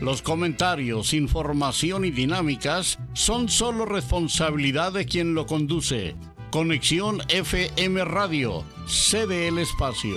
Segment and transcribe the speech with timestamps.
[0.00, 6.14] Los comentarios, información y dinámicas son solo responsabilidad de quien lo conduce.
[6.52, 10.16] Conexión FM Radio, cede el espacio.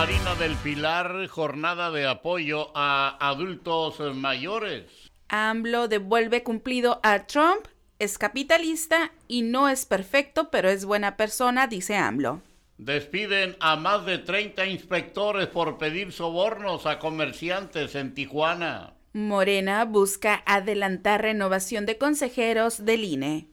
[0.00, 5.10] Marina del Pilar, jornada de apoyo a adultos mayores.
[5.28, 7.66] AMLO devuelve cumplido a Trump,
[7.98, 12.40] es capitalista y no es perfecto, pero es buena persona, dice AMLO.
[12.78, 18.94] Despiden a más de 30 inspectores por pedir sobornos a comerciantes en Tijuana.
[19.12, 23.48] Morena busca adelantar renovación de consejeros del INE.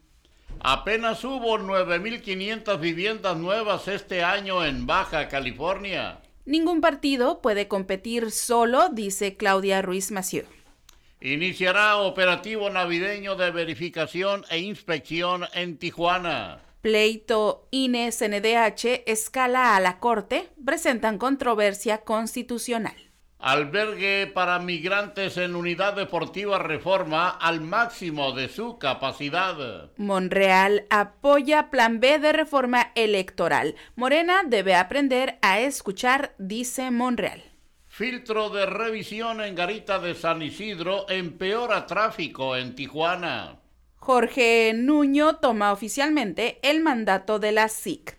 [0.60, 6.22] Apenas hubo 9.500 viviendas nuevas este año en Baja California.
[6.48, 10.44] Ningún partido puede competir solo, dice Claudia Ruiz Mació.
[11.20, 16.62] Iniciará operativo navideño de verificación e inspección en Tijuana.
[16.80, 22.96] Pleito INE-CNDH escala a la Corte, presentan controversia constitucional.
[23.38, 29.90] Albergue para migrantes en unidad deportiva reforma al máximo de su capacidad.
[29.96, 33.76] Monreal apoya plan B de reforma electoral.
[33.94, 37.44] Morena debe aprender a escuchar, dice Monreal.
[37.86, 43.60] Filtro de revisión en Garita de San Isidro empeora tráfico en Tijuana.
[43.96, 48.17] Jorge Nuño toma oficialmente el mandato de la SIC.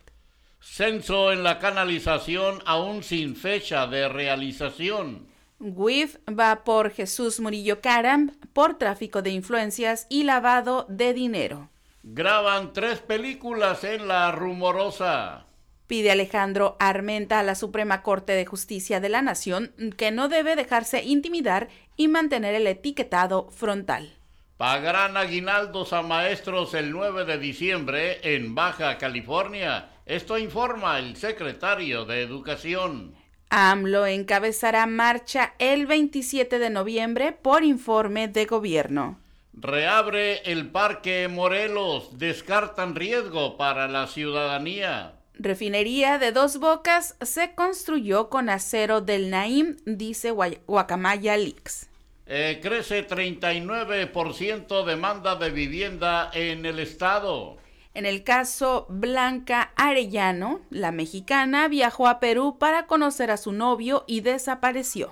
[0.72, 5.28] Censo en la canalización aún sin fecha de realización.
[5.59, 11.69] WIF va por Jesús Murillo Caram por tráfico de influencias y lavado de dinero.
[12.03, 15.47] Graban tres películas en La Rumorosa.
[15.88, 20.56] Pide Alejandro Armenta a la Suprema Corte de Justicia de la Nación que no debe
[20.56, 24.13] dejarse intimidar y mantener el etiquetado frontal.
[24.56, 32.03] Pagarán aguinaldos a maestros el 9 de diciembre en Baja California esto informa el secretario
[32.03, 33.14] de Educación.
[33.52, 39.19] AMLO encabezará marcha el 27 de noviembre por informe de gobierno.
[39.53, 42.18] Reabre el Parque Morelos.
[42.18, 45.14] Descartan riesgo para la ciudadanía.
[45.36, 51.88] Refinería de dos bocas se construyó con acero del Naim, dice Guacamaya Leaks.
[52.25, 57.58] Eh, crece 39% demanda de vivienda en el estado.
[57.94, 64.03] En el caso Blanca Arellano, la mexicana viajó a Perú para conocer a su novio
[64.07, 65.11] y desapareció.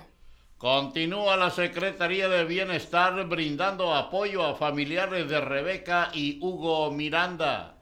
[0.58, 7.78] Continúa la Secretaría de Bienestar brindando apoyo a familiares de Rebeca y Hugo Miranda.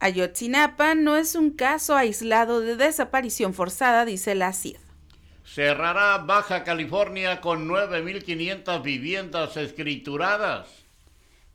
[0.00, 4.76] Ayotzinapa no es un caso aislado de desaparición forzada, dice la CID.
[5.44, 10.85] Cerrará Baja California con 9.500 viviendas escrituradas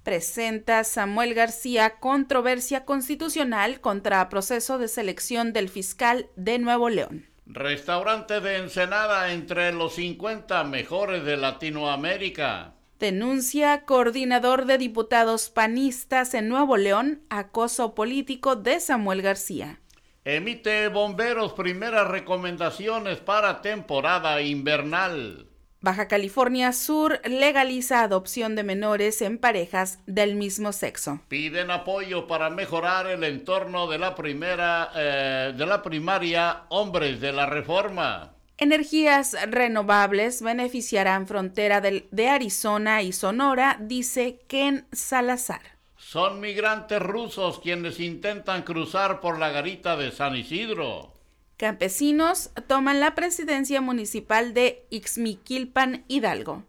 [0.04, 7.28] presenta Samuel García controversia constitucional contra proceso de selección del fiscal de Nuevo León.
[7.46, 12.76] Restaurante de Ensenada entre los 50 mejores de Latinoamérica.
[13.00, 19.82] Denuncia coordinador de diputados panistas en Nuevo León acoso político de Samuel García.
[20.24, 25.48] Emite bomberos primeras recomendaciones para temporada invernal.
[25.82, 31.22] Baja California Sur legaliza adopción de menores en parejas del mismo sexo.
[31.28, 37.32] Piden apoyo para mejorar el entorno de la primera eh, de la primaria Hombres de
[37.32, 38.36] la Reforma.
[38.60, 45.62] Energías renovables beneficiarán frontera de Arizona y Sonora, dice Ken Salazar.
[45.98, 51.21] Son migrantes rusos quienes intentan cruzar por la garita de San Isidro.
[51.62, 56.64] Campesinos toman la presidencia municipal de Ixmiquilpan, Hidalgo.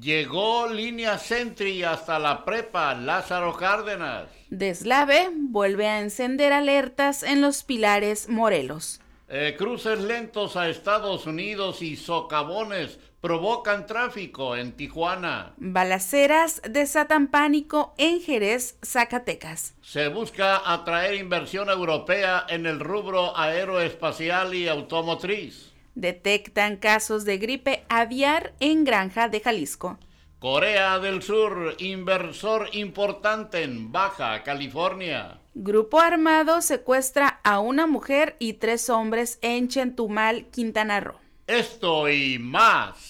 [0.00, 4.28] Llegó línea Sentry hasta la prepa Lázaro Cárdenas.
[4.48, 9.00] Deslave vuelve a encender alertas en los pilares Morelos.
[9.28, 15.52] Eh, cruces lentos a Estados Unidos y socavones provocan tráfico en Tijuana.
[15.58, 19.74] Balaceras desatan pánico en Jerez, Zacatecas.
[19.82, 25.72] Se busca atraer inversión europea en el rubro aeroespacial y automotriz.
[25.94, 29.98] Detectan casos de gripe aviar en Granja de Jalisco.
[30.38, 35.38] Corea del Sur, inversor importante en Baja California.
[35.52, 41.16] Grupo armado secuestra a una mujer y tres hombres en Chentumal, Quintana Roo.
[41.46, 43.09] Esto y más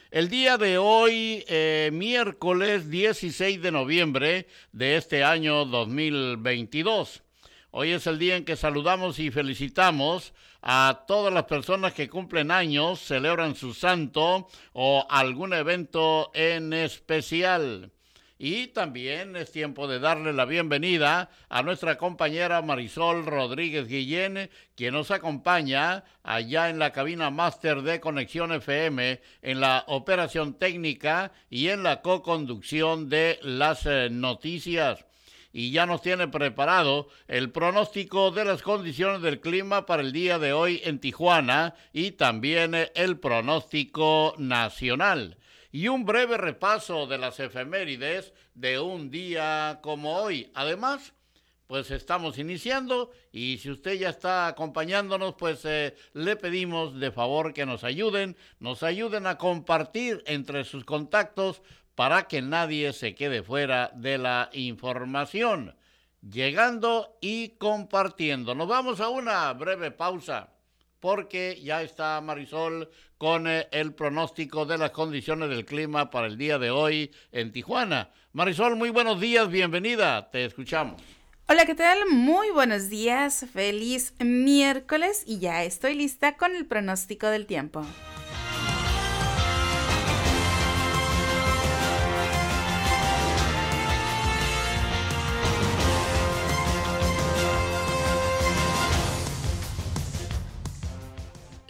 [0.11, 7.23] El día de hoy, eh, miércoles 16 de noviembre de este año 2022.
[7.71, 12.51] Hoy es el día en que saludamos y felicitamos a todas las personas que cumplen
[12.51, 17.93] años, celebran su santo o algún evento en especial.
[18.43, 24.95] Y también es tiempo de darle la bienvenida a nuestra compañera Marisol Rodríguez Guillén, quien
[24.95, 31.67] nos acompaña allá en la cabina máster de Conexión FM, en la operación técnica y
[31.67, 35.05] en la co-conducción de las eh, noticias
[35.53, 40.39] y ya nos tiene preparado el pronóstico de las condiciones del clima para el día
[40.39, 45.37] de hoy en Tijuana y también el pronóstico nacional.
[45.71, 50.51] Y un breve repaso de las efemérides de un día como hoy.
[50.53, 51.13] Además,
[51.71, 57.53] pues estamos iniciando y si usted ya está acompañándonos, pues eh, le pedimos de favor
[57.53, 61.61] que nos ayuden, nos ayuden a compartir entre sus contactos
[61.95, 65.77] para que nadie se quede fuera de la información,
[66.21, 68.53] llegando y compartiendo.
[68.53, 70.49] Nos vamos a una breve pausa
[71.01, 76.37] porque ya está Marisol con eh, el pronóstico de las condiciones del clima para el
[76.37, 78.11] día de hoy en Tijuana.
[78.31, 81.01] Marisol, muy buenos días, bienvenida, te escuchamos.
[81.49, 82.05] Hola, ¿qué tal?
[82.09, 87.85] Muy buenos días, feliz miércoles y ya estoy lista con el pronóstico del tiempo.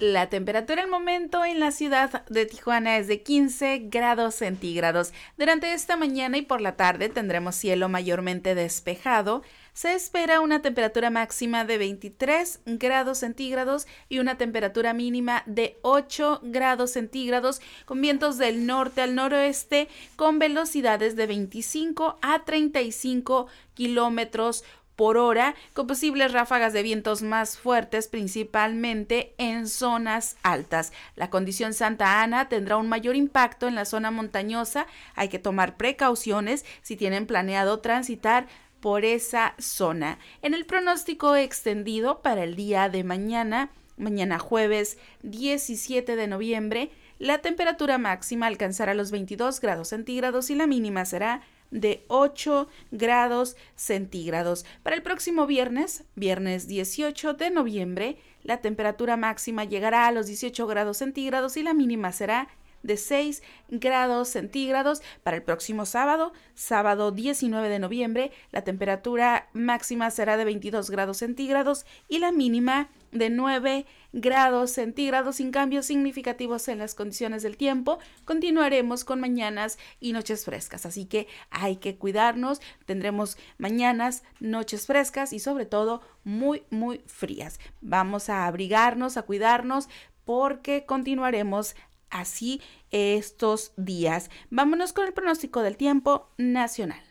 [0.02, 5.14] La temperatura al momento en la ciudad de Tijuana es de 15 grados centígrados.
[5.38, 9.44] Durante esta mañana y por la tarde tendremos cielo mayormente despejado.
[9.74, 16.40] Se espera una temperatura máxima de 23 grados centígrados y una temperatura mínima de 8
[16.46, 23.46] grados centígrados con vientos del norte al noroeste con velocidades de 25 a 35
[23.76, 24.64] kilómetros
[25.02, 30.94] por hora, con posibles ráfagas de vientos más fuertes, principalmente en zonas altas.
[31.16, 34.86] La condición Santa Ana tendrá un mayor impacto en la zona montañosa.
[35.16, 38.46] Hay que tomar precauciones si tienen planeado transitar
[38.80, 40.20] por esa zona.
[40.44, 47.40] En el pronóstico extendido para el día de mañana, mañana jueves 17 de noviembre, la
[47.40, 54.66] temperatura máxima alcanzará los 22 grados centígrados y la mínima será de 8 grados centígrados.
[54.84, 60.68] Para el próximo viernes, viernes 18 de noviembre, la temperatura máxima llegará a los 18
[60.68, 62.50] grados centígrados y la mínima será
[62.84, 65.02] de 6 grados centígrados.
[65.24, 71.18] Para el próximo sábado, sábado 19 de noviembre, la temperatura máxima será de 22 grados
[71.18, 77.58] centígrados y la mínima de 9 grados centígrados sin cambios significativos en las condiciones del
[77.58, 78.00] tiempo.
[78.26, 82.62] Continuaremos con mañanas y noches frescas, así que hay que cuidarnos.
[82.86, 87.60] Tendremos mañanas, noches frescas y sobre todo muy, muy frías.
[87.82, 89.88] Vamos a abrigarnos, a cuidarnos
[90.26, 91.76] porque continuaremos
[92.12, 94.30] así estos días.
[94.50, 97.02] Vámonos con el pronóstico del tiempo nacional.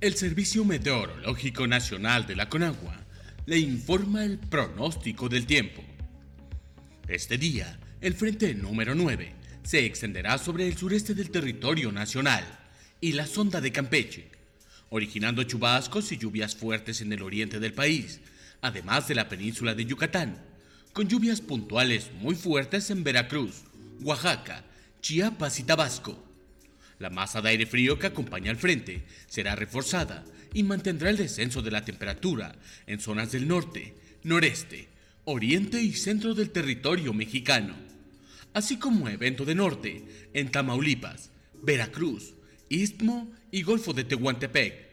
[0.00, 2.96] El Servicio Meteorológico Nacional de la Conagua
[3.46, 5.82] le informa el pronóstico del tiempo.
[7.08, 12.44] Este día, el frente número 9 se extenderá sobre el sureste del territorio nacional
[13.00, 14.30] y la sonda de Campeche,
[14.90, 18.20] originando chubascos y lluvias fuertes en el oriente del país,
[18.62, 20.38] además de la península de Yucatán,
[20.92, 23.62] con lluvias puntuales muy fuertes en Veracruz,
[24.02, 24.64] Oaxaca,
[25.00, 26.28] Chiapas y Tabasco
[26.98, 31.62] la masa de aire frío que acompaña al frente será reforzada y mantendrá el descenso
[31.62, 34.88] de la temperatura en zonas del norte, noreste,
[35.24, 37.74] oriente y centro del territorio mexicano,
[38.54, 41.30] así como evento de norte en Tamaulipas,
[41.62, 42.34] Veracruz,
[42.68, 44.87] Istmo y Golfo de Tehuantepec.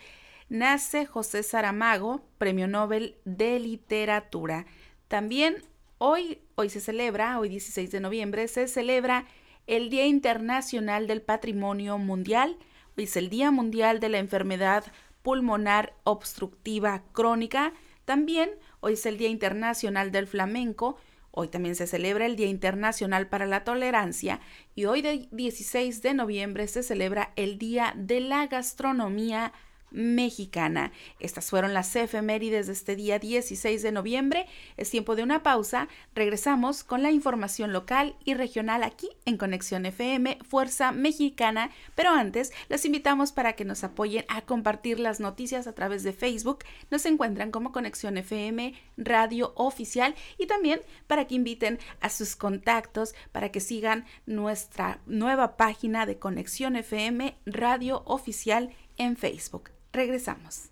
[0.50, 4.68] nace José Saramago, Premio Nobel de Literatura.
[5.08, 5.56] También
[5.98, 9.26] hoy, hoy se celebra, hoy 16 de noviembre, se celebra
[9.66, 12.60] el Día Internacional del Patrimonio Mundial
[12.98, 14.84] es el Día Mundial de la Enfermedad
[15.22, 17.74] Pulmonar Obstructiva Crónica.
[18.06, 20.98] También hoy es el Día Internacional del Flamenco.
[21.32, 24.42] Hoy también se celebra el Día Internacional para la Tolerancia
[24.76, 29.54] y hoy 16 de noviembre se celebra el Día de la Gastronomía
[29.92, 30.92] mexicana.
[31.20, 34.48] Estas fueron las efemérides de este día 16 de noviembre.
[34.78, 35.88] Es tiempo de una pausa.
[36.16, 41.72] Regresamos con la información local y regional aquí en Conexión FM, Fuerza Mexicana.
[41.96, 46.14] Pero antes, los invitamos para que nos apoyen a compartir las noticias a través de
[46.14, 46.60] Facebook.
[46.90, 53.14] Nos encuentran como Conexión FM, Radio Oficial y también para que inviten a sus contactos
[53.32, 59.72] para que sigan nuestra nueva página de Conexión FM, Radio Oficial en Facebook.
[59.94, 60.70] Regresamos.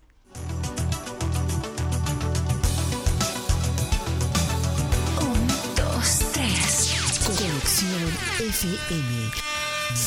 [5.20, 6.94] Un, dos, tres.
[7.26, 9.30] Conexión FM.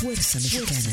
[0.01, 0.89] Fuerza Mexicana.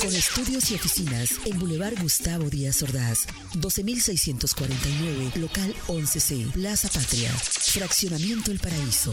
[0.00, 8.50] Con estudios y oficinas en Boulevard Gustavo Díaz Ordaz, 12649, local 11C, Plaza Patria, Fraccionamiento
[8.50, 9.12] El Paraíso.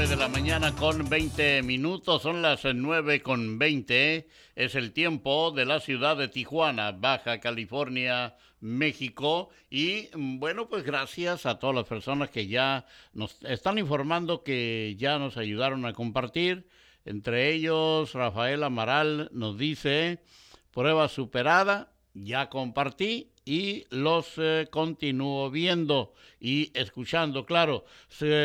[0.00, 4.26] 9 de la mañana con 20 minutos, son las 9 con 20.
[4.56, 9.50] Es el tiempo de la ciudad de Tijuana, Baja California, México.
[9.68, 14.96] Y mm, bueno, pues gracias a todas las personas que ya nos están informando que
[14.98, 16.66] ya nos ayudaron a compartir.
[17.04, 20.22] Entre ellos, Rafael Amaral nos dice,
[20.70, 27.84] prueba superada, ya compartí y los eh, continúo viendo y escuchando, claro.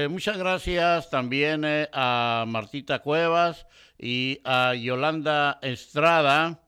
[0.10, 3.68] Muchas gracias también eh, a Martita Cuevas
[4.00, 6.60] y a Yolanda Estrada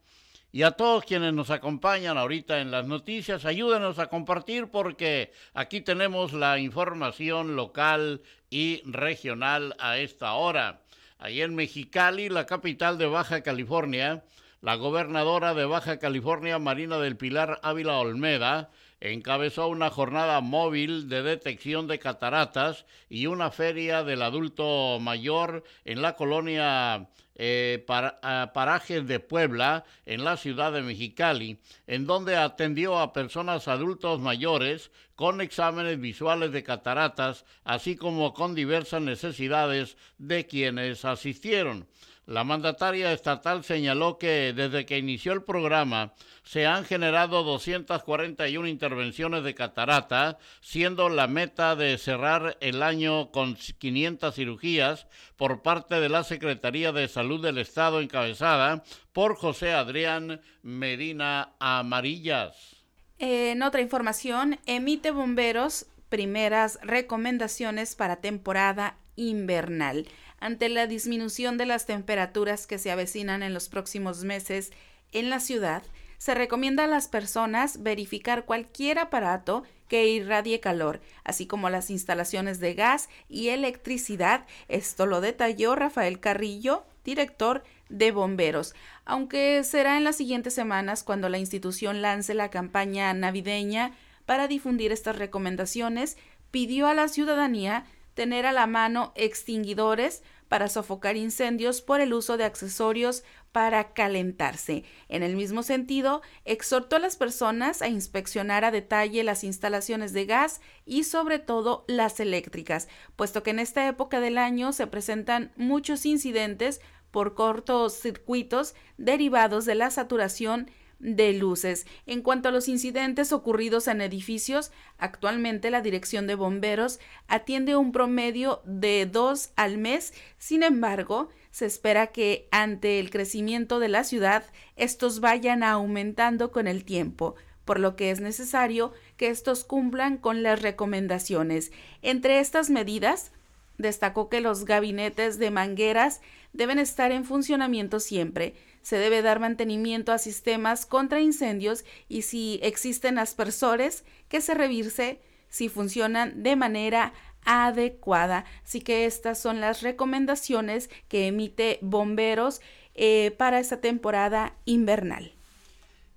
[0.51, 3.43] y a todos quienes nos acompañan ahorita en las noticias.
[3.43, 10.81] Ayúdenos a compartir porque aquí tenemos la información local y regional a esta hora.
[11.17, 14.23] Ahí en Mexicali, la capital de Baja California,
[14.61, 21.21] la gobernadora de Baja California, Marina del Pilar Ávila Olmeda, encabezó una jornada móvil de
[21.21, 29.05] detección de cataratas y una feria del adulto mayor en la colonia eh, Para- Parajes
[29.07, 35.41] de Puebla, en la ciudad de Mexicali, en donde atendió a personas adultos mayores con
[35.41, 41.87] exámenes visuales de cataratas, así como con diversas necesidades de quienes asistieron.
[42.27, 49.43] La mandataria estatal señaló que desde que inició el programa se han generado 241 intervenciones
[49.43, 56.09] de catarata, siendo la meta de cerrar el año con 500 cirugías por parte de
[56.09, 58.83] la Secretaría de Salud del Estado encabezada
[59.13, 62.76] por José Adrián Medina Amarillas.
[63.19, 70.07] En otra información, emite bomberos primeras recomendaciones para temporada invernal.
[70.39, 74.71] Ante la disminución de las temperaturas que se avecinan en los próximos meses
[75.11, 75.83] en la ciudad,
[76.19, 82.59] se recomienda a las personas verificar cualquier aparato que irradie calor, así como las instalaciones
[82.59, 84.45] de gas y electricidad.
[84.67, 88.73] Esto lo detalló Rafael Carrillo, director de bomberos,
[89.05, 93.93] aunque será en las siguientes semanas cuando la institución lance la campaña navideña
[94.25, 96.17] para difundir estas recomendaciones,
[96.51, 102.37] pidió a la ciudadanía tener a la mano extinguidores para sofocar incendios por el uso
[102.37, 104.83] de accesorios para calentarse.
[105.09, 110.25] En el mismo sentido, exhortó a las personas a inspeccionar a detalle las instalaciones de
[110.25, 115.51] gas y sobre todo las eléctricas, puesto que en esta época del año se presentan
[115.55, 116.81] muchos incidentes
[117.17, 120.69] por cortos circuitos derivados de la saturación
[120.99, 121.87] de luces.
[122.05, 127.91] En cuanto a los incidentes ocurridos en edificios, actualmente la Dirección de Bomberos atiende un
[127.91, 130.13] promedio de dos al mes.
[130.37, 134.43] Sin embargo, se espera que ante el crecimiento de la ciudad,
[134.75, 137.33] estos vayan aumentando con el tiempo
[137.65, 141.71] por lo que es necesario que estos cumplan con las recomendaciones.
[142.01, 143.33] Entre estas medidas,
[143.77, 146.21] destacó que los gabinetes de mangueras
[146.53, 152.59] deben estar en funcionamiento siempre, se debe dar mantenimiento a sistemas contra incendios y si
[152.63, 158.45] existen aspersores, que se revise si funcionan de manera adecuada.
[158.63, 162.61] Así que estas son las recomendaciones que emite Bomberos
[162.95, 165.36] eh, para esta temporada invernal.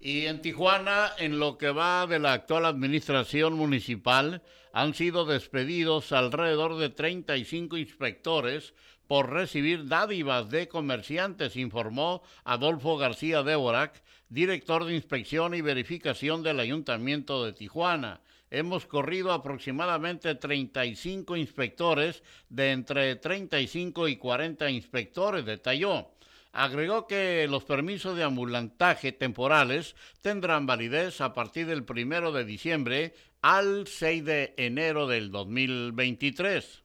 [0.02, 4.42] Y en Tijuana, en lo que va de la actual administración municipal,
[4.72, 8.72] han sido despedidos alrededor de 35 inspectores
[9.06, 16.60] por recibir dádivas de comerciantes, informó Adolfo García Deborac, director de inspección y verificación del
[16.60, 18.22] Ayuntamiento de Tijuana.
[18.50, 26.08] Hemos corrido aproximadamente 35 inspectores de entre 35 y 40 inspectores, detalló.
[26.52, 33.14] Agregó que los permisos de ambulantaje temporales tendrán validez a partir del primero de diciembre
[33.40, 36.82] al 6 de enero del 2023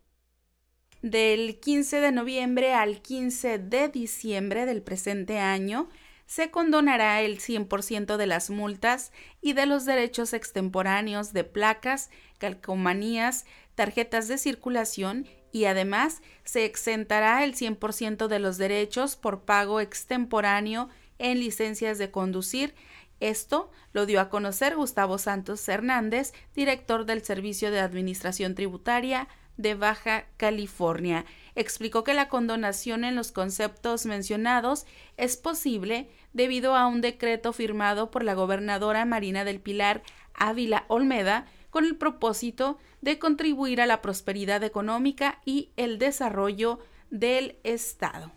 [1.05, 5.87] del 15 de noviembre al 15 de diciembre del presente año,
[6.25, 13.45] se condonará el 100% de las multas y de los derechos extemporáneos de placas, calcomanías,
[13.75, 20.89] tarjetas de circulación y además se exentará el 100% de los derechos por pago extemporáneo
[21.17, 22.75] en licencias de conducir.
[23.21, 29.75] Esto lo dio a conocer Gustavo Santos Hernández, director del Servicio de Administración Tributaria de
[29.75, 31.23] Baja California.
[31.55, 38.11] Explicó que la condonación en los conceptos mencionados es posible debido a un decreto firmado
[38.11, 44.01] por la gobernadora Marina del Pilar Ávila Olmeda con el propósito de contribuir a la
[44.01, 48.31] prosperidad económica y el desarrollo del Estado.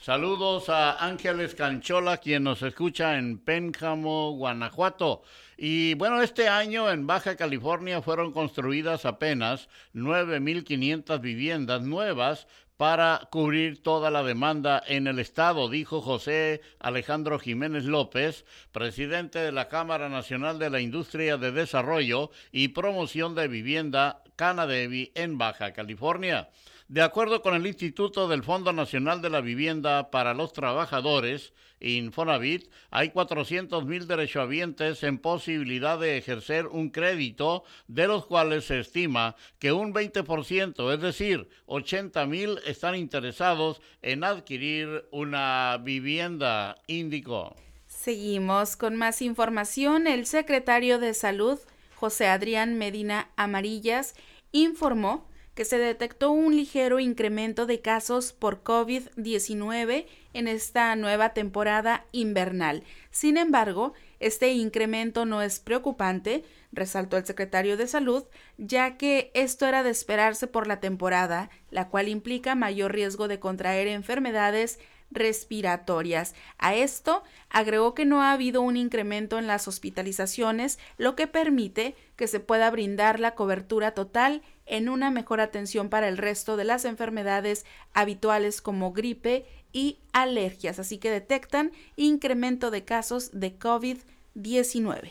[0.00, 5.20] Saludos a Ángeles Canchola, quien nos escucha en Pénjamo, Guanajuato.
[5.58, 12.46] Y bueno, este año en Baja California fueron construidas apenas 9.500 viviendas nuevas
[12.80, 19.52] para cubrir toda la demanda en el Estado, dijo José Alejandro Jiménez López, presidente de
[19.52, 25.74] la Cámara Nacional de la Industria de Desarrollo y Promoción de Vivienda Canadevi en Baja
[25.74, 26.48] California.
[26.90, 32.68] De acuerdo con el Instituto del Fondo Nacional de la Vivienda para los Trabajadores, Infonavit,
[32.90, 39.36] hay 400 mil derechohabientes en posibilidad de ejercer un crédito, de los cuales se estima
[39.60, 47.54] que un 20%, es decir, 80 mil, están interesados en adquirir una vivienda, indicó.
[47.86, 50.08] Seguimos con más información.
[50.08, 51.60] El secretario de Salud,
[51.94, 54.16] José Adrián Medina Amarillas,
[54.50, 55.29] informó
[55.60, 62.82] que se detectó un ligero incremento de casos por COVID-19 en esta nueva temporada invernal.
[63.10, 68.24] Sin embargo, este incremento no es preocupante, resaltó el secretario de Salud,
[68.56, 73.38] ya que esto era de esperarse por la temporada, la cual implica mayor riesgo de
[73.38, 74.78] contraer enfermedades
[75.10, 76.34] respiratorias.
[76.58, 81.94] A esto agregó que no ha habido un incremento en las hospitalizaciones, lo que permite
[82.16, 86.64] que se pueda brindar la cobertura total en una mejor atención para el resto de
[86.64, 90.78] las enfermedades habituales como gripe y alergias.
[90.78, 95.10] Así que detectan incremento de casos de COVID-19.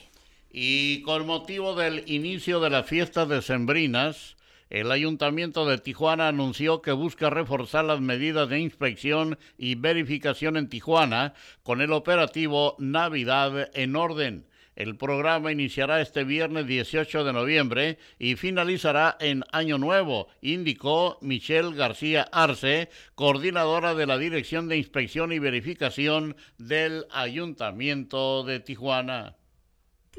[0.52, 4.36] Y con motivo del inicio de las fiestas decembrinas,
[4.70, 10.70] el Ayuntamiento de Tijuana anunció que busca reforzar las medidas de inspección y verificación en
[10.70, 14.46] Tijuana con el operativo Navidad en Orden.
[14.76, 21.76] El programa iniciará este viernes 18 de noviembre y finalizará en Año Nuevo, indicó Michelle
[21.76, 29.39] García Arce, coordinadora de la Dirección de Inspección y Verificación del Ayuntamiento de Tijuana.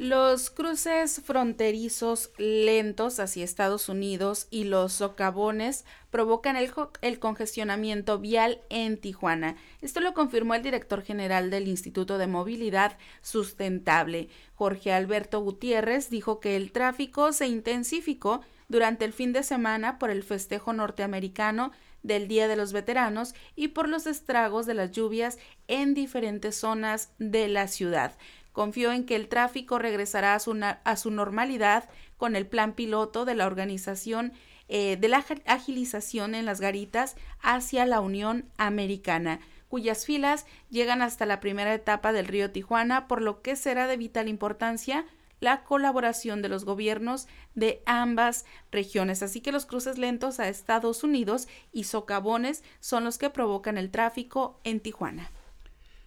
[0.01, 8.97] Los cruces fronterizos lentos hacia Estados Unidos y los socavones provocan el, congestionamiento vial en
[8.97, 9.57] Tijuana.
[9.83, 16.41] Esto lo confirmó el director general del Instituto de Movilidad Sustentable, Jorge Alberto Gutiérrez, dijo
[16.41, 22.27] que el tráfico se intensificó durante el fin de semana por el festejo norteamericano del
[22.27, 27.49] Día de los Veteranos y por los estragos de las lluvias en diferentes zonas de
[27.49, 28.17] la ciudad.
[28.53, 33.25] Confió en que el tráfico regresará a su, a su normalidad con el plan piloto
[33.25, 34.33] de la organización
[34.73, 41.27] eh, de la agilización en las garitas hacia la Unión Americana, cuyas filas llegan hasta
[41.27, 45.07] la primera etapa del río Tijuana, por lo que será de vital importancia
[45.41, 49.25] la colaboración de los gobiernos de ambas regiones.
[49.25, 53.91] Así que los cruces lentos a Estados Unidos y socavones son los que provocan el
[53.91, 55.31] tráfico en Tijuana.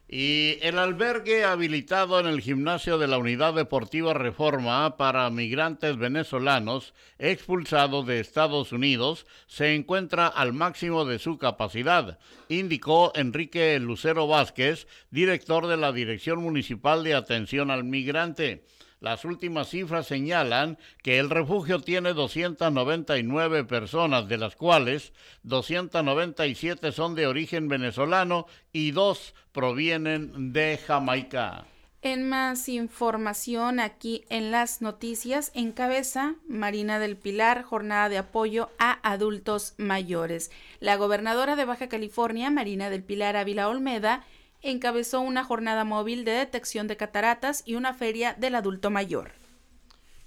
[0.08, 6.94] Y el albergue habilitado en el gimnasio de la Unidad Deportiva Reforma para migrantes venezolanos
[7.18, 14.88] expulsados de Estados Unidos se encuentra al máximo de su capacidad, indicó Enrique Lucero Vázquez,
[15.10, 18.66] director de la Dirección Municipal de Atención al Migrante.
[19.04, 25.12] Las últimas cifras señalan que el refugio tiene 299 personas, de las cuales
[25.44, 31.66] 297 son de origen venezolano y dos provienen de Jamaica.
[32.02, 39.00] En más información aquí en las noticias, encabeza Marina del Pilar, jornada de apoyo a
[39.04, 40.50] adultos mayores.
[40.80, 44.24] La gobernadora de Baja California, Marina del Pilar Ávila Olmeda,
[44.63, 49.32] encabezó una jornada móvil de detección de cataratas y una feria del adulto mayor.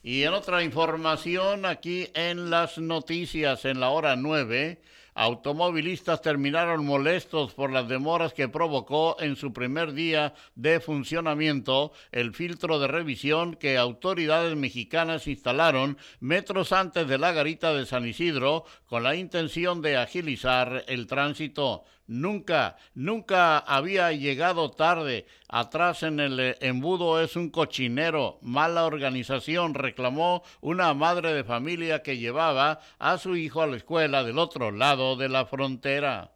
[0.02, 4.80] Y en otra información, aquí en las noticias, en la hora 9,
[5.16, 12.34] automovilistas terminaron molestos por las demoras que provocó en su primer día de funcionamiento el
[12.34, 18.64] filtro de revisión que autoridades mexicanas instalaron metros antes de la garita de San Isidro
[18.86, 21.84] con la intención de agilizar el tránsito.
[22.06, 25.26] Nunca, nunca había llegado tarde.
[25.48, 28.38] Atrás en el eh, embudo es un cochinero.
[28.42, 34.22] Mala organización, reclamó una madre de familia que llevaba a su hijo a la escuela
[34.22, 36.35] del otro lado de la frontera.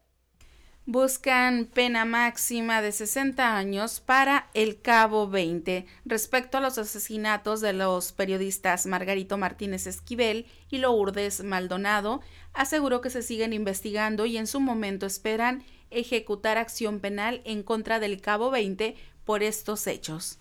[0.86, 7.74] Buscan pena máxima de 60 años para el Cabo 20 respecto a los asesinatos de
[7.74, 12.22] los periodistas Margarito Martínez Esquivel y Lourdes Maldonado
[12.54, 18.00] aseguró que se siguen investigando y en su momento esperan ejecutar acción penal en contra
[18.00, 20.38] del Cabo 20 por estos hechos.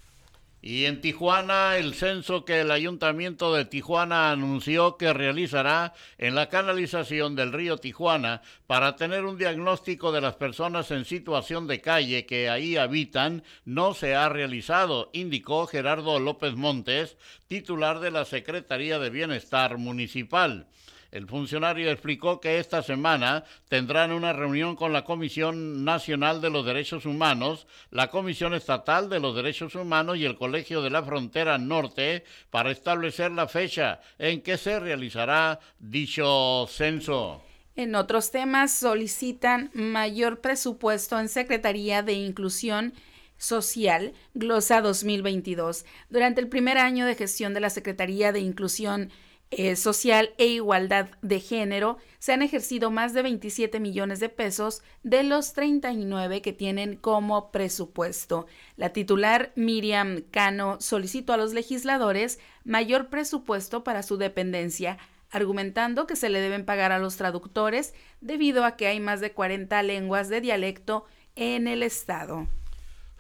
[0.62, 6.50] Y en Tijuana, el censo que el Ayuntamiento de Tijuana anunció que realizará en la
[6.50, 12.26] canalización del río Tijuana para tener un diagnóstico de las personas en situación de calle
[12.26, 17.16] que ahí habitan no se ha realizado, indicó Gerardo López Montes,
[17.48, 20.68] titular de la Secretaría de Bienestar Municipal.
[21.12, 26.66] El funcionario explicó que esta semana tendrán una reunión con la Comisión Nacional de los
[26.66, 31.58] Derechos Humanos, la Comisión Estatal de los Derechos Humanos y el Colegio de la Frontera
[31.58, 37.42] Norte para establecer la fecha en que se realizará dicho censo.
[37.76, 42.94] En otros temas, solicitan mayor presupuesto en Secretaría de Inclusión
[43.38, 45.86] Social, Glosa 2022.
[46.10, 49.12] Durante el primer año de gestión de la Secretaría de Inclusión
[49.52, 54.84] eh, social e igualdad de género, se han ejercido más de 27 millones de pesos
[55.02, 58.46] de los 39 que tienen como presupuesto.
[58.76, 65.00] La titular Miriam Cano solicitó a los legisladores mayor presupuesto para su dependencia,
[65.32, 69.32] argumentando que se le deben pagar a los traductores debido a que hay más de
[69.32, 72.48] 40 lenguas de dialecto en el estado.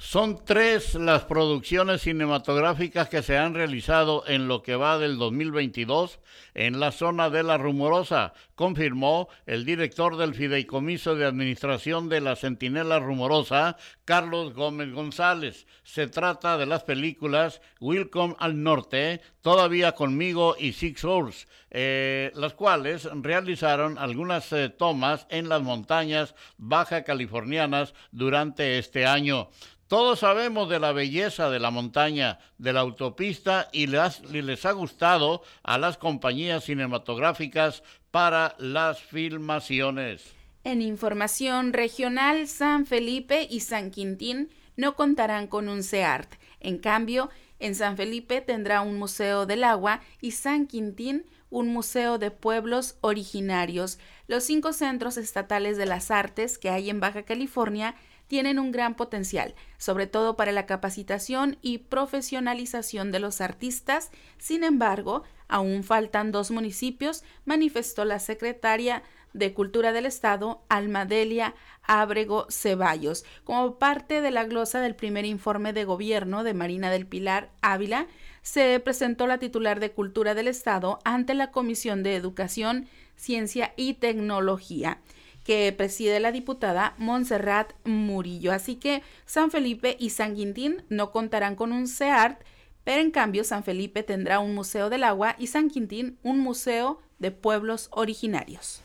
[0.01, 6.19] Son tres las producciones cinematográficas que se han realizado en lo que va del 2022
[6.53, 12.35] en la zona de La Rumorosa, confirmó el director del Fideicomiso de Administración de la
[12.35, 15.65] Centinela Rumorosa, Carlos Gómez González.
[15.83, 22.53] Se trata de las películas Welcome al Norte, Todavía conmigo y Six Hours, eh, las
[22.53, 29.47] cuales realizaron algunas eh, tomas en las montañas baja californianas durante este año.
[29.89, 34.71] Todos sabemos de la belleza de la montaña, de la autopista y les, les, ha
[34.71, 40.23] gustado a las compañías cinematográficas para las filmaciones.
[40.63, 46.33] En información regional, San Felipe y San Quintín no contarán con un CEART.
[46.59, 52.17] En cambio, en San Felipe tendrá un Museo del Agua y San Quintín un museo
[52.17, 53.97] de pueblos originarios.
[54.27, 57.95] Los cinco centros estatales de las artes que hay en Baja California
[58.29, 64.11] tienen un gran potencial, sobre todo para la capacitación y profesionalización de los artistas.
[64.37, 69.01] Sin embargo, aún faltan dos municipios, manifestó la secretaria
[69.33, 75.73] de Cultura del Estado, Almadelia Ábrego Ceballos, como parte de la glosa del primer informe
[75.73, 78.05] de gobierno de Marina del Pilar Ávila,
[78.43, 83.95] se presentó la titular de Cultura del Estado ante la Comisión de Educación, Ciencia y
[83.95, 84.99] Tecnología
[85.43, 88.51] que preside la diputada Montserrat Murillo.
[88.51, 92.41] Así que San Felipe y San Quintín no contarán con un CEART,
[92.83, 96.99] pero en cambio San Felipe tendrá un museo del agua y San Quintín un museo
[97.19, 98.81] de pueblos originarios.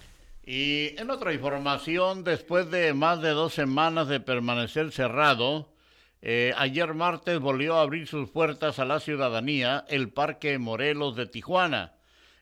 [0.47, 5.73] Y en otra información, después de más de dos semanas de permanecer cerrado,
[6.21, 11.27] eh, ayer martes volvió a abrir sus puertas a la ciudadanía el Parque Morelos de
[11.27, 11.95] Tijuana.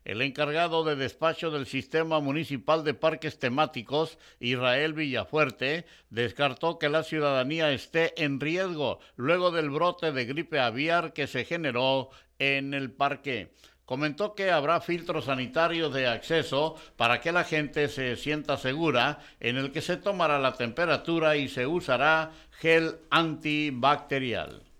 [0.05, 7.05] El encargado de despacho del Sistema Municipal de Parques Temáticos, Israel Villafuerte, descartó que la
[7.05, 12.11] ciudadanía esté en riesgo luego del brote de gripe aviar que se generó
[12.41, 13.55] en el parque.
[13.85, 19.57] Comentó que habrá filtros sanitarios de acceso para que la gente se sienta segura, en
[19.57, 24.72] el que se tomará la temperatura y se usará gel antibacterial.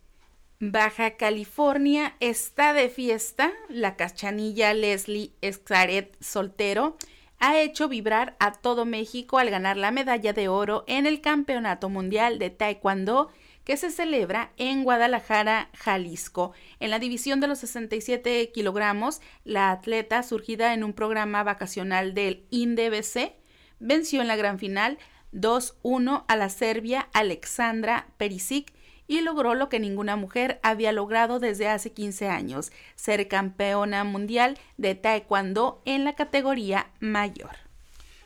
[0.65, 3.51] Baja California está de fiesta.
[3.69, 6.97] La cachanilla Leslie Escaret Soltero
[7.41, 11.89] ha hecho vibrar a todo México al ganar la medalla de oro en el Campeonato
[11.89, 13.33] Mundial de Taekwondo
[13.65, 16.53] que se celebra en Guadalajara, Jalisco.
[16.79, 22.47] En la división de los 67 kilogramos, la atleta, surgida en un programa vacacional del
[22.51, 23.33] INDBC,
[23.81, 24.99] venció en la gran final
[25.33, 28.73] 2-1 a la serbia Alexandra Perisic
[29.13, 34.57] y logró lo que ninguna mujer había logrado desde hace 15 años, ser campeona mundial
[34.79, 37.51] de taekwondo en la categoría mayor.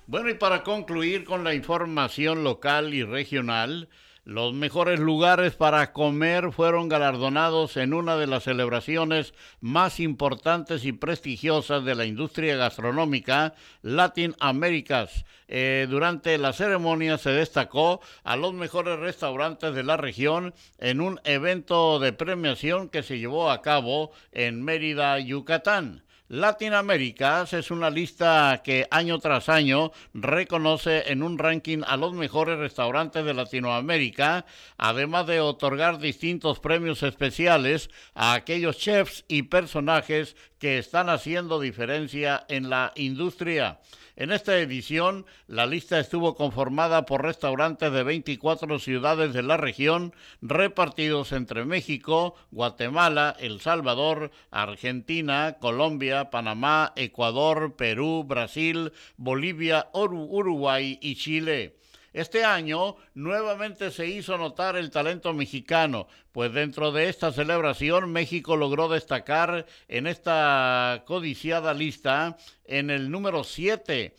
[0.07, 3.88] Bueno, y para concluir con la información local y regional,
[4.27, 10.91] los mejores lugares para comer fueron galardonados en una de las celebraciones más importantes y
[10.91, 15.25] prestigiosas de la industria gastronómica, Latin Americas.
[15.47, 21.21] Eh, durante la ceremonia se destacó a los mejores restaurantes de la región en un
[21.23, 26.03] evento de premiación que se llevó a cabo en Mérida, Yucatán.
[26.29, 32.59] Latinoamérica es una lista que año tras año reconoce en un ranking a los mejores
[32.59, 34.45] restaurantes de Latinoamérica,
[34.77, 42.45] además de otorgar distintos premios especiales a aquellos chefs y personajes que están haciendo diferencia
[42.49, 43.79] en la industria.
[44.19, 50.15] En esta edición, la lista estuvo conformada por restaurantes de 24 ciudades de la región,
[50.41, 61.17] repartidos entre México, Guatemala, El Salvador, Argentina, Colombia, Panamá, Ecuador, Perú, Brasil, Bolivia, Uruguay y
[61.17, 61.77] Chile.
[62.17, 68.57] Este año nuevamente se hizo notar el talento mexicano, pues dentro de esta celebración México
[68.57, 74.15] logró destacar en esta codiciada lista en el número 7.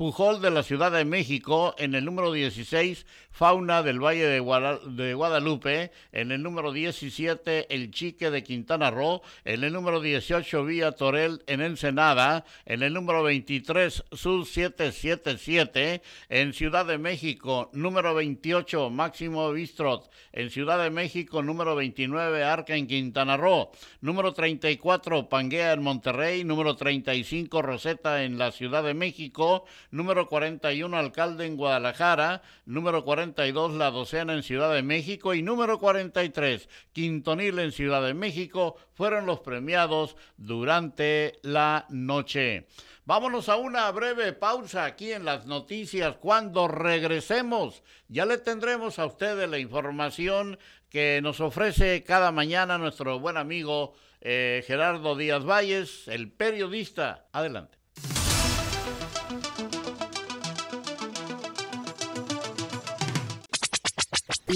[0.00, 5.92] Pujol de la Ciudad de México, en el número 16, Fauna del Valle de, Guadalupe,
[6.10, 11.42] en el número 17, El Chique de Quintana Roo, en el número 18, Villa Torel
[11.46, 19.52] en Ensenada, en el número 23, Sur 777, en Ciudad de México, número 28, Máximo
[19.52, 25.82] Bistrot, en Ciudad de México, número 29, Arca en Quintana Roo, número 34, Panguea en
[25.82, 33.04] Monterrey, número 35, Roseta en la Ciudad de México, número 41 alcalde en Guadalajara, número
[33.04, 38.76] 42 La Docena en Ciudad de México y número 43 Quintonil en Ciudad de México
[38.94, 42.66] fueron los premiados durante la noche.
[43.04, 46.16] Vámonos a una breve pausa aquí en las noticias.
[46.20, 53.18] Cuando regresemos, ya le tendremos a ustedes la información que nos ofrece cada mañana nuestro
[53.18, 57.26] buen amigo eh, Gerardo Díaz Valles, el periodista.
[57.32, 57.79] Adelante.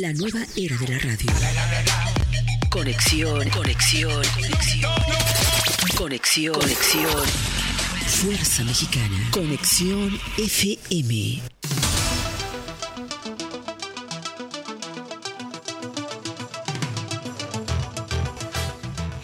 [0.01, 1.31] La nueva era de la radio.
[2.69, 4.93] Conexión, conexión, conexión.
[5.97, 7.27] Conexión, conexión.
[8.07, 9.31] Fuerza Mexicana.
[9.31, 11.43] Conexión FM.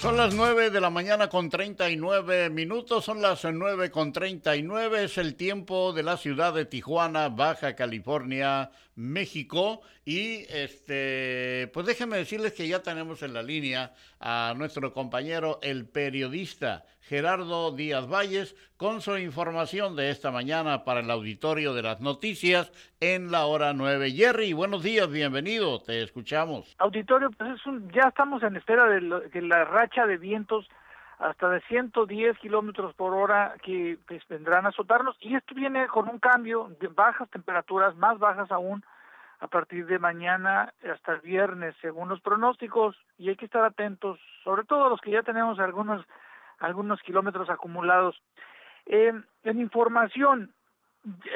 [0.00, 5.18] Son las 9 de la mañana con 39 minutos, son las 9 con 39, es
[5.18, 9.82] el tiempo de la ciudad de Tijuana, Baja California, México.
[10.04, 15.86] Y este, pues déjenme decirles que ya tenemos en la línea a nuestro compañero, el
[15.86, 22.00] periodista Gerardo Díaz Valles, con su información de esta mañana para el auditorio de las
[22.00, 24.12] noticias en la hora 9.
[24.12, 26.76] Jerry, buenos días, bienvenido, te escuchamos.
[26.78, 30.68] Auditorio, pues es un, ya estamos en espera de que la racha de vientos
[31.20, 36.08] hasta de 110 kilómetros por hora que pues, vendrán a azotarnos y esto viene con
[36.08, 38.82] un cambio de bajas temperaturas, más bajas aún
[39.40, 44.20] a partir de mañana hasta el viernes, según los pronósticos, y hay que estar atentos,
[44.44, 46.04] sobre todo los que ya tenemos algunos
[46.58, 48.22] algunos kilómetros acumulados.
[48.84, 49.12] Eh,
[49.44, 50.52] en información,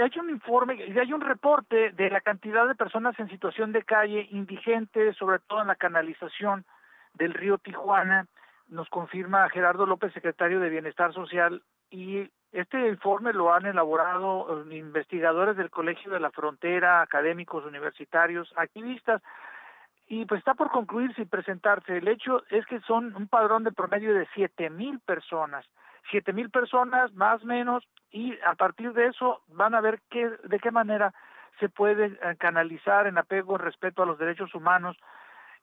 [0.02, 4.28] hay un informe, hay un reporte de la cantidad de personas en situación de calle
[4.30, 6.64] indigentes, sobre todo en la canalización
[7.14, 8.26] del río Tijuana,
[8.68, 14.76] nos confirma Gerardo López, secretario de Bienestar Social, y este informe lo han elaborado eh,
[14.76, 19.20] investigadores del Colegio de la Frontera, académicos universitarios, activistas,
[20.06, 21.96] y pues está por concluirse y presentarse.
[21.96, 25.66] El hecho es que son un padrón de promedio de siete mil personas,
[26.10, 30.30] siete mil personas más o menos, y a partir de eso van a ver qué,
[30.44, 31.12] de qué manera
[31.58, 34.96] se puede eh, canalizar en apego, respeto a los derechos humanos,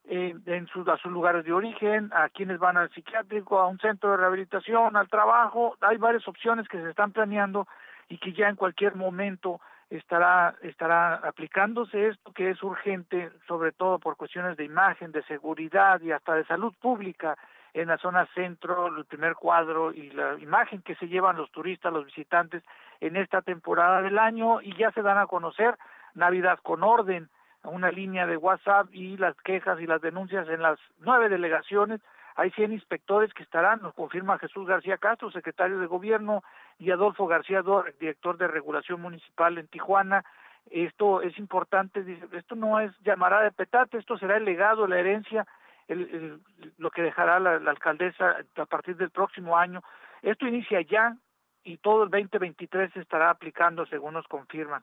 [0.08, 3.78] eh, en sus, a sus lugares de origen, a quienes van al psiquiátrico, a un
[3.78, 5.76] centro de rehabilitación, al trabajo.
[5.80, 7.68] Hay varias opciones que se están planeando
[8.08, 9.60] y que ya en cualquier momento
[9.90, 16.00] estará estará aplicándose esto que es urgente, sobre todo por cuestiones de imagen, de seguridad
[16.00, 17.36] y hasta de salud pública
[17.74, 21.92] en la zona centro, el primer cuadro y la imagen que se llevan los turistas,
[21.92, 22.62] los visitantes
[23.00, 25.76] en esta temporada del año y ya se dan a conocer
[26.14, 27.28] Navidad con orden,
[27.64, 32.00] una línea de WhatsApp y las quejas y las denuncias en las nueve delegaciones.
[32.34, 36.42] Hay 100 inspectores que estarán, nos confirma Jesús García Castro, secretario de Gobierno,
[36.78, 40.24] y Adolfo García Dor, director de Regulación Municipal en Tijuana.
[40.70, 45.46] Esto es importante, esto no es llamará de petate, esto será el legado, la herencia,
[45.88, 46.40] el,
[46.78, 49.82] lo que dejará la, la alcaldesa a partir del próximo año.
[50.22, 51.16] Esto inicia ya
[51.64, 54.82] y todo el 2023 se estará aplicando, según nos confirman.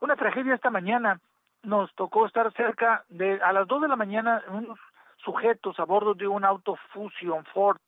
[0.00, 1.20] Una tragedia esta mañana
[1.62, 4.78] nos tocó estar cerca de, a las 2 de la mañana, unos
[5.18, 7.78] sujetos a bordo de un auto Fusion Ford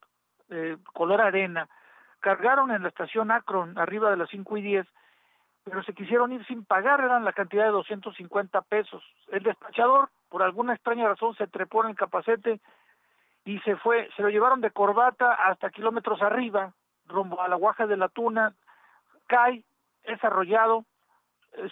[0.50, 1.68] eh, color arena
[2.20, 4.86] cargaron en la estación Akron arriba de las 5 y 10,
[5.64, 9.02] pero se quisieron ir sin pagar, eran la cantidad de 250 pesos.
[9.28, 12.60] El despachador, por alguna extraña razón, se trepó en el capacete
[13.44, 16.72] y se fue, se lo llevaron de corbata hasta kilómetros arriba,
[17.06, 18.54] rumbo a la Guaja de la Tuna,
[19.26, 19.64] cae,
[20.04, 20.84] es arrollado,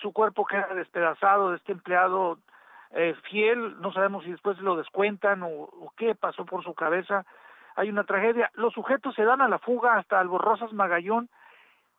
[0.01, 2.39] su cuerpo queda despedazado de este empleado
[2.91, 7.27] eh, fiel, no sabemos si después lo descuentan o, qué pasó por su cabeza,
[7.77, 11.29] hay una tragedia, los sujetos se dan a la fuga hasta Alborrosas Magallón,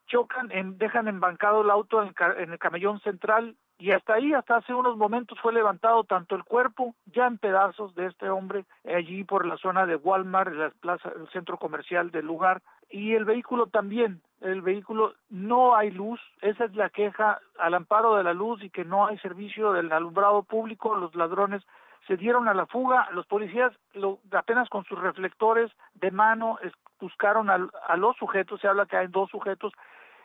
[0.06, 4.56] chocan, en, dejan embancado el auto en, en el camellón central y hasta ahí, hasta
[4.56, 9.24] hace unos momentos fue levantado tanto el cuerpo ya en pedazos de este hombre allí
[9.24, 13.68] por la zona de Walmart, la plaza, el centro comercial del lugar, y el vehículo
[13.68, 18.62] también, el vehículo no hay luz, esa es la queja al amparo de la luz
[18.62, 21.62] y que no hay servicio del alumbrado público, los ladrones
[22.06, 26.58] se dieron a la fuga, los policías lo, apenas con sus reflectores de mano
[26.98, 29.72] buscaron a, los sujetos, se habla que hay dos sujetos,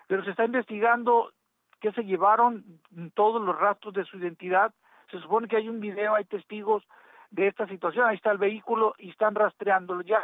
[0.08, 1.32] pero se está investigando
[1.80, 2.64] que se llevaron
[3.14, 4.74] todos los rastros de su identidad.
[5.12, 6.84] Se supone que hay un video, hay testigos
[7.32, 8.08] de esta situación.
[8.08, 10.02] Ahí está el vehículo y están rastreándolo.
[10.02, 10.24] Ya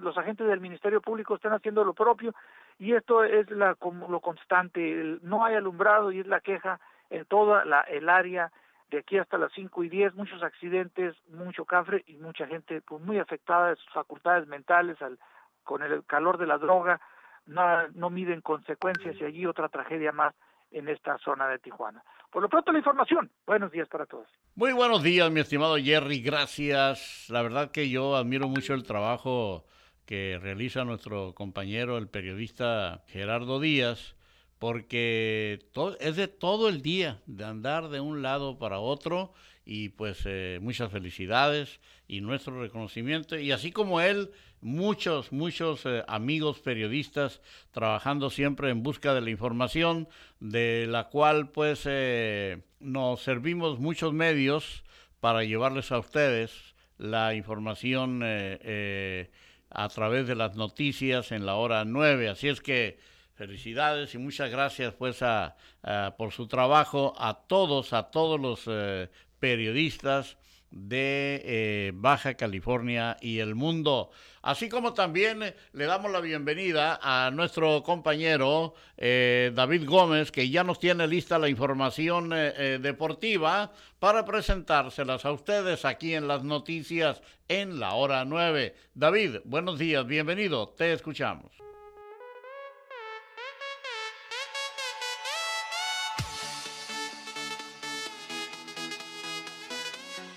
[0.00, 2.34] los agentes del Ministerio Público están haciendo lo propio
[2.80, 3.76] y esto es la,
[4.08, 5.18] lo constante.
[5.20, 8.50] no hay alumbrado y es la queja en toda la, el área
[8.90, 13.02] de aquí hasta las 5 y 10, muchos accidentes, mucho cafre y mucha gente pues,
[13.02, 15.18] muy afectada de sus facultades mentales al,
[15.62, 17.00] con el calor de la droga,
[17.44, 20.34] no, no miden consecuencias y allí otra tragedia más
[20.70, 22.02] en esta zona de Tijuana.
[22.32, 23.30] Por lo pronto la información.
[23.46, 24.26] Buenos días para todos.
[24.54, 26.22] Muy buenos días, mi estimado Jerry.
[26.22, 27.26] Gracias.
[27.28, 29.66] La verdad que yo admiro mucho el trabajo
[30.10, 34.16] que realiza nuestro compañero, el periodista Gerardo Díaz,
[34.58, 35.60] porque
[36.00, 39.32] es de todo el día, de andar de un lado para otro
[39.64, 43.38] y pues eh, muchas felicidades y nuestro reconocimiento.
[43.38, 49.30] Y así como él muchos muchos eh, amigos periodistas trabajando siempre en busca de la
[49.30, 50.08] información
[50.40, 54.82] de la cual pues eh, nos servimos muchos medios
[55.20, 58.24] para llevarles a ustedes la información
[59.70, 62.98] a través de las noticias en la hora 9 así es que
[63.34, 65.20] felicidades y muchas gracias pues
[66.18, 68.68] por su trabajo a todos a todos los
[69.38, 70.36] periodistas
[70.70, 74.10] de eh, Baja California y el mundo.
[74.42, 80.48] Así como también eh, le damos la bienvenida a nuestro compañero eh, David Gómez, que
[80.48, 87.20] ya nos tiene lista la información deportiva para presentárselas a ustedes aquí en las noticias
[87.48, 88.74] en la hora 9.
[88.94, 91.69] David, buenos días, bienvenido, te escuchamos.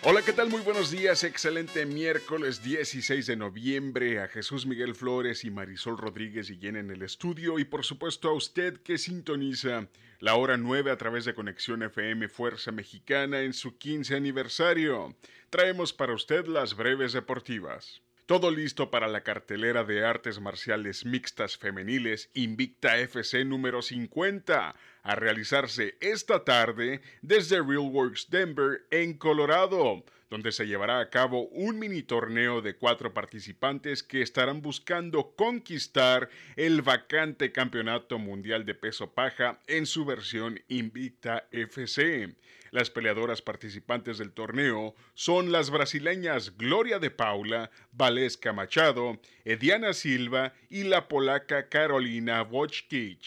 [0.05, 0.49] Hola, ¿qué tal?
[0.49, 1.23] Muy buenos días.
[1.23, 4.19] Excelente miércoles 16 de noviembre.
[4.19, 7.57] A Jesús Miguel Flores y Marisol Rodríguez y en el estudio.
[7.57, 9.87] Y por supuesto a usted que sintoniza
[10.19, 15.15] la hora 9 a través de Conexión FM Fuerza Mexicana en su 15 aniversario.
[15.49, 18.01] Traemos para usted las breves deportivas.
[18.25, 25.15] Todo listo para la cartelera de artes marciales mixtas femeniles Invicta FC número 50, a
[25.15, 32.01] realizarse esta tarde desde RealWorks Denver en Colorado, donde se llevará a cabo un mini
[32.01, 39.59] torneo de cuatro participantes que estarán buscando conquistar el vacante campeonato mundial de peso paja
[39.67, 42.35] en su versión Invicta FC.
[42.71, 50.53] Las peleadoras participantes del torneo son las brasileñas Gloria de Paula, Valesca Machado, Ediana Silva
[50.69, 53.19] y la polaca Carolina Wojcicki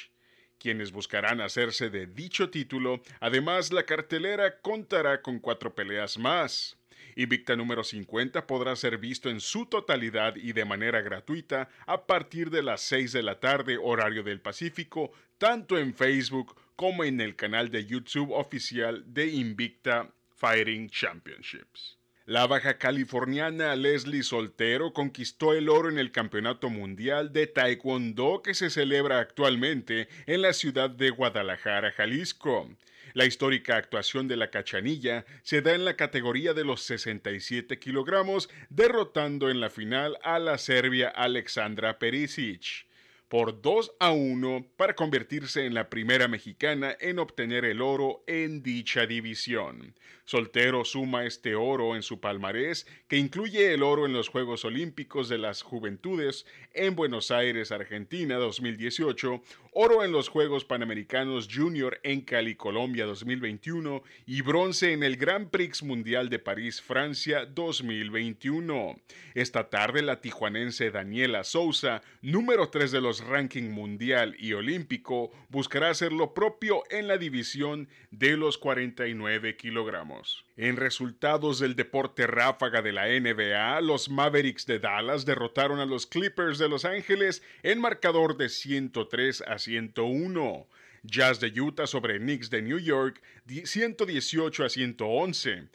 [0.58, 3.00] quienes buscarán hacerse de dicho título.
[3.20, 6.76] Además, la cartelera contará con cuatro peleas más.
[7.14, 12.50] Invicta número 50 podrá ser visto en su totalidad y de manera gratuita a partir
[12.50, 17.34] de las 6 de la tarde horario del Pacífico, tanto en Facebook como en el
[17.34, 21.95] canal de YouTube oficial de Invicta Fighting Championships.
[22.28, 28.54] La baja californiana Leslie Soltero conquistó el oro en el Campeonato Mundial de Taekwondo que
[28.54, 32.68] se celebra actualmente en la ciudad de Guadalajara, Jalisco.
[33.14, 38.50] La histórica actuación de la cachanilla se da en la categoría de los 67 kilogramos,
[38.70, 42.85] derrotando en la final a la serbia Alexandra Perisic
[43.28, 48.62] por 2 a 1 para convertirse en la primera mexicana en obtener el oro en
[48.62, 49.94] dicha división.
[50.24, 55.28] Soltero suma este oro en su palmarés, que incluye el oro en los Juegos Olímpicos
[55.28, 59.40] de las Juventudes en Buenos Aires, Argentina 2018,
[59.78, 65.50] oro en los Juegos Panamericanos Junior en Cali, Colombia 2021 y bronce en el Grand
[65.50, 68.98] Prix Mundial de París, Francia 2021.
[69.34, 75.90] Esta tarde la tijuanense Daniela Souza, número 3 de los ranking mundial y olímpico, buscará
[75.90, 80.45] hacer lo propio en la división de los 49 kilogramos.
[80.58, 86.06] En resultados del deporte ráfaga de la NBA, los Mavericks de Dallas derrotaron a los
[86.06, 90.66] Clippers de Los Ángeles en marcador de 103 a 101.
[91.02, 95.68] Jazz de Utah sobre Knicks de New York 118 a 111.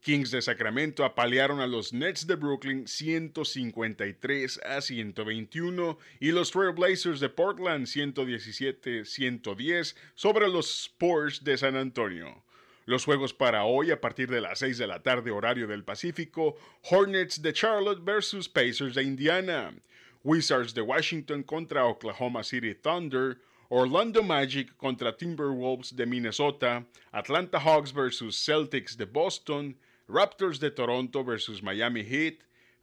[0.00, 7.20] Kings de Sacramento apalearon a los Nets de Brooklyn 153 a 121 y los Trailblazers
[7.20, 12.44] de Portland 117-110 sobre los Spurs de San Antonio.
[12.88, 16.54] Los juegos para hoy a partir de las 6 de la tarde horario del Pacífico,
[16.88, 19.74] Hornets de Charlotte versus Pacers de Indiana,
[20.22, 23.38] Wizards de Washington contra Oklahoma City Thunder,
[23.70, 29.76] Orlando Magic contra Timberwolves de Minnesota, Atlanta Hawks versus Celtics de Boston,
[30.06, 32.36] Raptors de Toronto versus Miami Heat,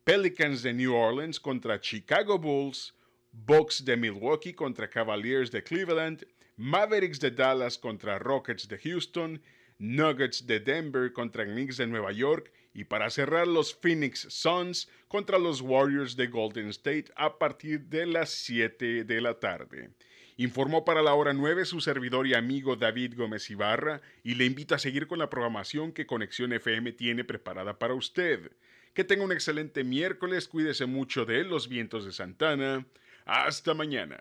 [0.04, 2.92] Pelicans de New Orleans contra Chicago Bulls,
[3.32, 6.26] Bucks de Milwaukee contra Cavaliers de Cleveland,
[6.58, 9.40] Mavericks de Dallas contra Rockets de Houston,
[9.78, 15.38] Nuggets de Denver contra Knicks de Nueva York y para cerrar los Phoenix Suns contra
[15.38, 19.92] los Warriors de Golden State a partir de las 7 de la tarde.
[20.38, 24.74] Informó para la hora 9 su servidor y amigo David Gómez Ibarra y le invito
[24.74, 28.52] a seguir con la programación que Conexión FM tiene preparada para usted.
[28.94, 32.86] Que tenga un excelente miércoles, cuídese mucho de los vientos de Santana.
[33.26, 34.20] Hasta mañana.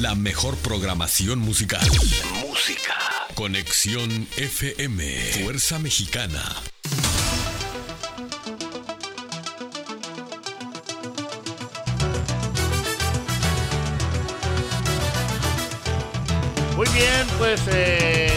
[0.00, 1.86] La mejor programación musical.
[2.44, 2.94] Música.
[3.36, 5.04] Conexión FM.
[5.44, 6.42] Fuerza Mexicana.
[16.76, 18.32] Muy bien, pues eh,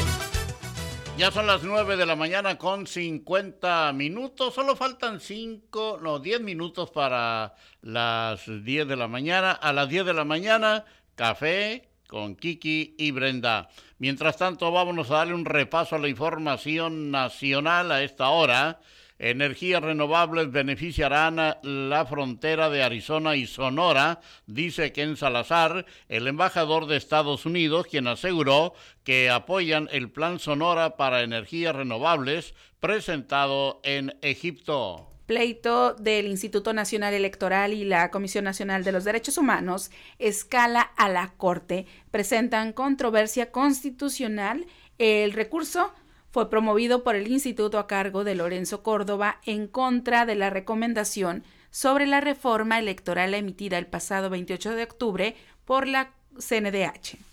[1.17, 4.53] ya son las 9 de la mañana con 50 minutos.
[4.53, 9.53] Solo faltan 5, no, 10 minutos para las 10 de la mañana.
[9.53, 10.85] A las 10 de la mañana,
[11.17, 13.67] café con Kiki y Brenda.
[13.97, 18.79] Mientras tanto, vámonos a darle un repaso a la información nacional a esta hora.
[19.19, 26.97] Energías renovables beneficiarán la frontera de Arizona y Sonora, dice Ken Salazar, el embajador de
[26.97, 35.16] Estados Unidos, quien aseguró que apoyan el Plan Sonora para energías renovables presentado en Egipto
[35.27, 41.09] pleito del Instituto Nacional Electoral y la Comisión Nacional de los Derechos Humanos escala a
[41.09, 41.85] la Corte.
[42.09, 44.65] Presentan controversia constitucional.
[44.97, 45.93] El recurso
[46.31, 51.43] fue promovido por el instituto a cargo de Lorenzo Córdoba en contra de la recomendación
[51.71, 57.26] sobre la reforma electoral emitida el pasado 28 de octubre por la CNDH.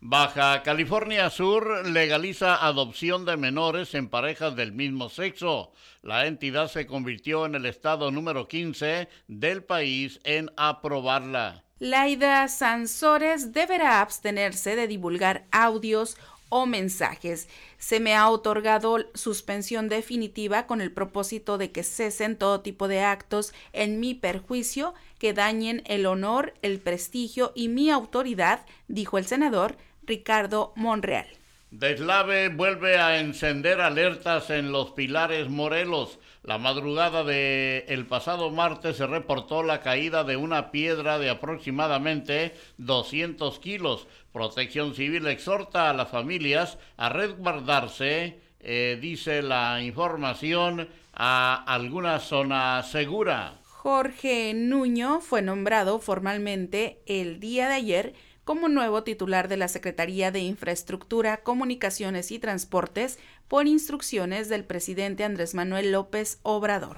[0.00, 5.72] Baja California Sur legaliza adopción de menores en parejas del mismo sexo.
[6.02, 11.64] La entidad se convirtió en el estado número 15 del país en aprobarla.
[11.80, 16.16] Laida Sansores deberá abstenerse de divulgar audios
[16.48, 17.48] o mensajes.
[17.78, 23.00] Se me ha otorgado suspensión definitiva con el propósito de que cesen todo tipo de
[23.00, 29.26] actos en mi perjuicio que dañen el honor, el prestigio y mi autoridad, dijo el
[29.26, 29.76] senador
[30.08, 31.26] Ricardo Monreal.
[31.70, 36.18] Deslave vuelve a encender alertas en los Pilares Morelos.
[36.42, 42.54] La madrugada del el pasado martes se reportó la caída de una piedra de aproximadamente
[42.78, 44.06] 200 kilos.
[44.32, 52.82] Protección Civil exhorta a las familias a resguardarse, eh, dice la información, a alguna zona
[52.82, 53.58] segura.
[53.62, 58.14] Jorge Nuño fue nombrado formalmente el día de ayer
[58.48, 65.22] como nuevo titular de la Secretaría de Infraestructura, Comunicaciones y Transportes por instrucciones del presidente
[65.22, 66.96] Andrés Manuel López Obrador.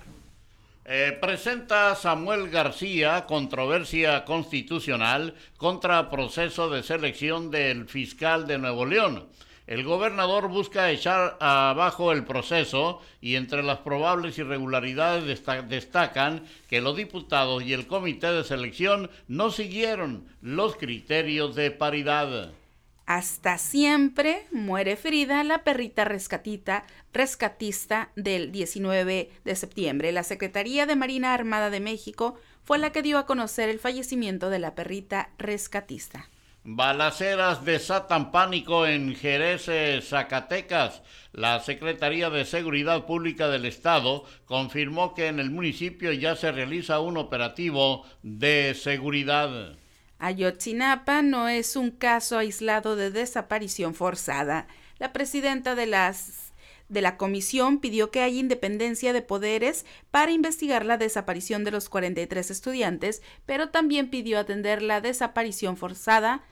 [0.84, 9.26] Eh, presenta Samuel García controversia constitucional contra proceso de selección del fiscal de Nuevo León.
[9.70, 16.96] El gobernador busca echar abajo el proceso y entre las probables irregularidades destacan que los
[16.96, 22.50] diputados y el comité de selección no siguieron los criterios de paridad.
[23.06, 30.10] Hasta siempre muere Frida, la perrita rescatita, rescatista del 19 de septiembre.
[30.10, 34.50] La Secretaría de Marina Armada de México fue la que dio a conocer el fallecimiento
[34.50, 36.28] de la perrita rescatista.
[36.62, 39.66] Balaceras desatan pánico en Jerez,
[40.06, 41.00] Zacatecas.
[41.32, 47.00] La Secretaría de Seguridad Pública del Estado confirmó que en el municipio ya se realiza
[47.00, 49.74] un operativo de seguridad.
[50.18, 54.66] Ayotzinapa no es un caso aislado de desaparición forzada.
[54.98, 56.49] La presidenta de las
[56.91, 61.88] de la comisión pidió que haya independencia de poderes para investigar la desaparición de los
[61.88, 66.43] 43 estudiantes, pero también pidió atender la desaparición forzada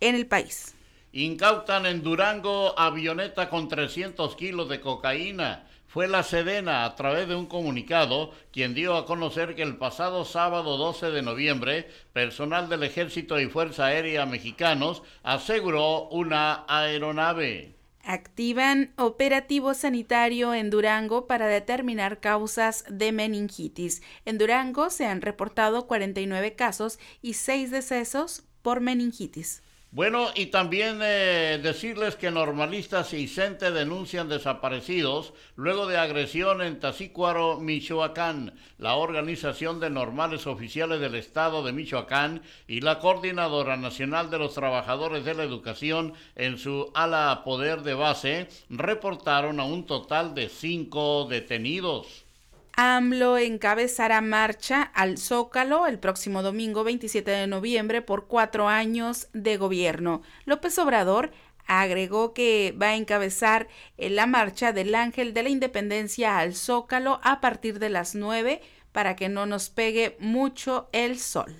[0.00, 0.74] en el país.
[1.12, 5.66] Incautan en Durango avioneta con 300 kilos de cocaína.
[5.88, 10.24] Fue la Sedena, a través de un comunicado, quien dio a conocer que el pasado
[10.24, 17.79] sábado 12 de noviembre, personal del Ejército y Fuerza Aérea mexicanos aseguró una aeronave.
[18.12, 24.02] Activan operativo sanitario en Durango para determinar causas de meningitis.
[24.24, 29.62] En Durango se han reportado 49 casos y 6 decesos por meningitis.
[29.92, 36.78] Bueno, y también eh, decirles que normalistas y CENTE denuncian desaparecidos luego de agresión en
[36.78, 38.54] Tacícuaro, Michoacán.
[38.78, 44.54] La Organización de Normales Oficiales del Estado de Michoacán y la Coordinadora Nacional de los
[44.54, 50.50] Trabajadores de la Educación en su ala poder de base reportaron a un total de
[50.50, 52.29] cinco detenidos.
[52.76, 59.56] AMLO encabezará marcha al Zócalo el próximo domingo 27 de noviembre por cuatro años de
[59.56, 60.22] gobierno.
[60.44, 61.30] López Obrador
[61.66, 67.40] agregó que va a encabezar la marcha del Ángel de la Independencia al Zócalo a
[67.40, 68.60] partir de las nueve
[68.92, 71.54] para que no nos pegue mucho el sol.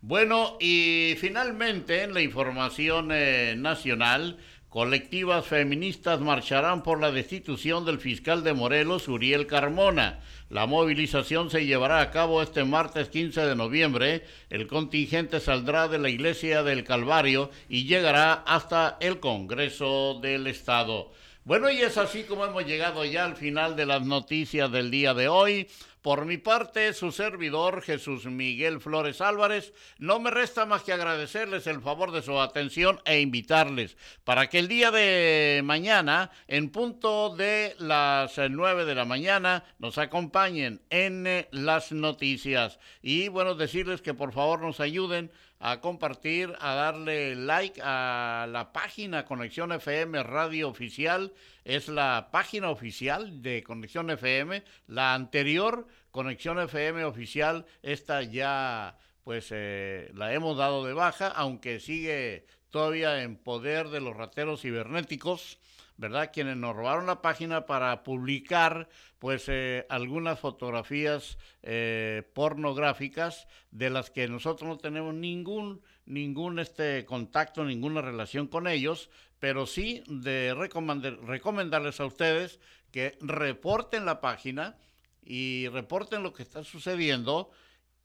[0.00, 4.38] Bueno, y finalmente en la información eh, nacional,
[4.68, 10.20] colectivas feministas marcharán por la destitución del fiscal de Morelos, Uriel Carmona.
[10.50, 14.24] La movilización se llevará a cabo este martes 15 de noviembre.
[14.50, 21.12] El contingente saldrá de la iglesia del Calvario y llegará hasta el Congreso del Estado.
[21.44, 25.14] Bueno, y es así como hemos llegado ya al final de las noticias del día
[25.14, 25.66] de hoy.
[26.08, 31.66] Por mi parte, su servidor Jesús Miguel Flores Álvarez, no me resta más que agradecerles
[31.66, 37.36] el favor de su atención e invitarles para que el día de mañana, en punto
[37.36, 42.78] de las nueve de la mañana, nos acompañen en eh, las noticias.
[43.02, 45.30] Y bueno, decirles que por favor nos ayuden
[45.60, 51.32] a compartir, a darle like a la página Conexión FM Radio Oficial.
[51.64, 59.48] Es la página oficial de Conexión FM, la anterior Conexión FM oficial, esta ya pues
[59.50, 65.58] eh, la hemos dado de baja, aunque sigue todavía en poder de los rateros cibernéticos,
[65.98, 66.30] ¿verdad?
[66.32, 68.88] Quienes nos robaron la página para publicar
[69.18, 77.04] pues eh, algunas fotografías eh, pornográficas de las que nosotros no tenemos ningún ningún este
[77.04, 84.78] contacto, ninguna relación con ellos, pero sí de recomendarles a ustedes que reporten la página
[85.22, 87.50] y reporten lo que está sucediendo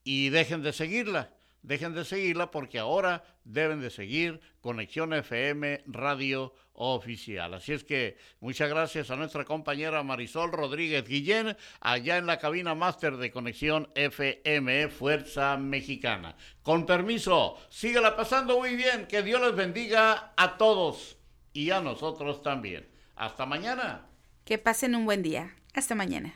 [0.04, 1.32] y dejen de seguirla.
[1.64, 7.54] Dejen de seguirla porque ahora deben de seguir Conexión FM Radio Oficial.
[7.54, 12.76] Así es que muchas gracias a nuestra compañera Marisol Rodríguez Guillén, allá en la cabina
[12.76, 16.36] máster de Conexión FM Fuerza Mexicana.
[16.64, 19.08] Con permiso, síguela pasando muy bien.
[19.08, 21.18] Que Dios les bendiga a todos
[21.54, 22.90] y a nosotros también.
[23.16, 24.08] Hasta mañana.
[24.44, 25.56] Que pasen un buen día.
[25.74, 26.36] Hasta mañana.